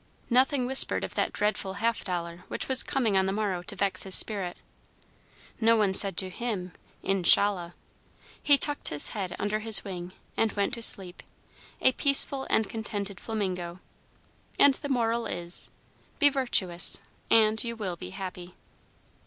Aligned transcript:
Nothing 0.31 0.65
whispered 0.65 1.03
of 1.03 1.13
that 1.13 1.31
dreadful 1.31 1.73
half 1.73 2.03
dollar 2.03 2.43
which 2.47 2.67
was 2.67 2.81
coming 2.81 3.15
on 3.15 3.27
the 3.27 3.31
morrow 3.31 3.61
to 3.61 3.75
vex 3.75 4.01
his 4.01 4.15
spirit. 4.15 4.57
No 5.59 5.75
one 5.75 5.93
said 5.93 6.17
to 6.17 6.31
him 6.31 6.71
"Inshallah." 7.03 7.75
He 8.41 8.57
tucked 8.57 8.87
his 8.87 9.09
head 9.09 9.35
under 9.37 9.59
his 9.59 9.83
wing 9.83 10.13
and 10.35 10.51
went 10.53 10.73
to 10.73 10.81
sleep, 10.81 11.21
a 11.81 11.91
peaceful 11.91 12.47
and 12.49 12.67
contented 12.67 13.19
flamingo; 13.19 13.79
and 14.57 14.73
the 14.73 14.89
moral 14.89 15.27
is, 15.27 15.69
"Be 16.17 16.29
virtuous 16.29 16.99
and 17.29 17.63
you 17.63 17.75
will 17.75 17.95
be 17.95 18.09
happy." 18.09 18.55